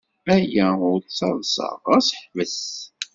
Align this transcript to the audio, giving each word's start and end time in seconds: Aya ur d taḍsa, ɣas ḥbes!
Aya 0.35 0.67
ur 0.89 0.97
d 0.99 1.07
taḍsa, 1.17 1.69
ɣas 1.89 2.07
ḥbes! 2.21 2.59